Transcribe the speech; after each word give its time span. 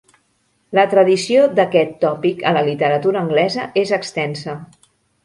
La 0.77 0.85
tradició 0.93 1.43
d’aquest 1.59 1.93
tòpic 2.05 2.41
a 2.53 2.53
la 2.57 2.63
literatura 2.71 3.21
anglesa 3.25 3.69
és 3.83 3.93
extensa. 3.99 4.57